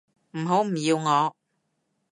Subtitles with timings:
[0.31, 1.35] 唔好唔要我